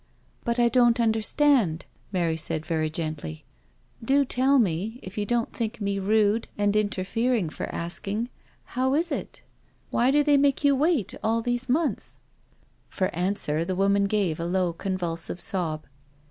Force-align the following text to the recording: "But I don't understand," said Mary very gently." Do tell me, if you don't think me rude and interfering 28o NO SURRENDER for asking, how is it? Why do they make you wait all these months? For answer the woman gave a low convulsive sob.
"But 0.43 0.57
I 0.57 0.67
don't 0.67 0.99
understand," 0.99 1.85
said 1.85 1.99
Mary 2.11 2.35
very 2.35 2.89
gently." 2.89 3.45
Do 4.03 4.25
tell 4.25 4.57
me, 4.57 4.99
if 5.03 5.15
you 5.15 5.27
don't 5.27 5.53
think 5.53 5.79
me 5.79 5.99
rude 5.99 6.47
and 6.57 6.75
interfering 6.75 7.49
28o 7.49 7.51
NO 7.51 7.55
SURRENDER 7.55 7.71
for 7.71 7.75
asking, 7.75 8.29
how 8.63 8.95
is 8.95 9.11
it? 9.11 9.43
Why 9.91 10.09
do 10.09 10.23
they 10.23 10.37
make 10.37 10.63
you 10.63 10.75
wait 10.75 11.13
all 11.23 11.43
these 11.43 11.69
months? 11.69 12.17
For 12.89 13.13
answer 13.13 13.63
the 13.63 13.75
woman 13.75 14.05
gave 14.05 14.39
a 14.39 14.45
low 14.47 14.73
convulsive 14.73 15.39
sob. 15.39 15.85